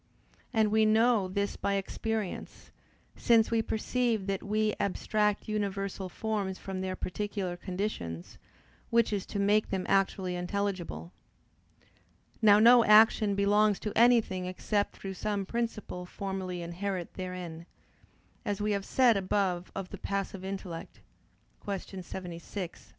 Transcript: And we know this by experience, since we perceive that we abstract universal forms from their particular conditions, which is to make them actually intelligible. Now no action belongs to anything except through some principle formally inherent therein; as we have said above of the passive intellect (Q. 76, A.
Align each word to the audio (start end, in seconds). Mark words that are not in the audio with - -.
And 0.51 0.71
we 0.71 0.83
know 0.83 1.27
this 1.27 1.55
by 1.55 1.75
experience, 1.75 2.71
since 3.15 3.51
we 3.51 3.61
perceive 3.61 4.25
that 4.25 4.41
we 4.41 4.73
abstract 4.79 5.47
universal 5.47 6.09
forms 6.09 6.57
from 6.57 6.81
their 6.81 6.95
particular 6.95 7.55
conditions, 7.55 8.39
which 8.89 9.13
is 9.13 9.27
to 9.27 9.37
make 9.37 9.69
them 9.69 9.85
actually 9.87 10.35
intelligible. 10.35 11.11
Now 12.41 12.57
no 12.57 12.83
action 12.83 13.35
belongs 13.35 13.77
to 13.81 13.95
anything 13.95 14.47
except 14.47 14.95
through 14.95 15.13
some 15.13 15.45
principle 15.45 16.07
formally 16.07 16.63
inherent 16.63 17.13
therein; 17.13 17.67
as 18.43 18.59
we 18.59 18.71
have 18.71 18.85
said 18.85 19.17
above 19.17 19.71
of 19.75 19.89
the 19.89 19.99
passive 19.99 20.43
intellect 20.43 21.01
(Q. 21.63 22.01
76, 22.01 22.87
A. 22.87 22.89